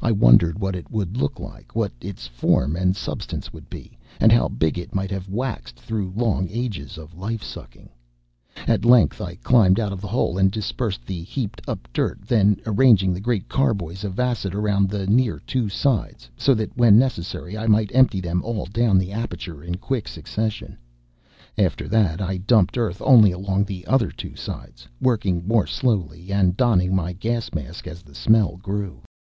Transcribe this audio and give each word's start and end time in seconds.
I 0.00 0.12
wondered 0.12 0.60
what 0.60 0.76
it 0.76 0.92
would 0.92 1.16
look 1.16 1.40
like 1.40 1.74
what 1.74 1.90
its 2.00 2.28
form 2.28 2.76
and 2.76 2.94
substance 2.94 3.52
would 3.52 3.68
be, 3.68 3.98
and 4.20 4.30
how 4.30 4.46
big 4.46 4.78
it 4.78 4.94
might 4.94 5.10
have 5.10 5.28
waxed 5.28 5.74
through 5.74 6.12
long 6.14 6.46
ages 6.48 6.96
of 6.96 7.18
life 7.18 7.42
sucking. 7.42 7.88
At 8.68 8.84
length 8.84 9.20
I 9.20 9.34
climbed 9.34 9.80
out 9.80 9.90
of 9.92 10.00
the 10.00 10.06
hole 10.06 10.38
and 10.38 10.52
dispersed 10.52 11.04
the 11.04 11.22
heaped 11.24 11.62
up 11.66 11.88
dirt, 11.92 12.20
then 12.28 12.60
arranging 12.64 13.12
the 13.12 13.20
great 13.20 13.48
carboys 13.48 14.04
of 14.04 14.20
acid 14.20 14.54
around 14.54 14.94
and 14.94 15.10
near 15.16 15.40
two 15.40 15.68
sides, 15.68 16.30
so 16.36 16.54
that 16.54 16.76
when 16.76 16.96
necessary 16.96 17.58
I 17.58 17.66
might 17.66 17.90
empty 17.92 18.20
them 18.20 18.44
all 18.44 18.66
down 18.66 18.98
the 18.98 19.10
aperture 19.10 19.64
in 19.64 19.78
quick 19.78 20.06
succession. 20.06 20.78
After 21.58 21.88
that 21.88 22.20
I 22.20 22.36
dumped 22.36 22.78
earth 22.78 23.02
only 23.02 23.32
along 23.32 23.64
the 23.64 23.84
other 23.88 24.12
two 24.12 24.36
sides; 24.36 24.86
working 25.00 25.44
more 25.44 25.66
slowly 25.66 26.30
and 26.32 26.56
donning 26.56 26.94
my 26.94 27.14
gas 27.14 27.52
mask 27.52 27.88
as 27.88 28.02
the 28.04 28.14
smell 28.14 28.56
grew. 28.56 29.00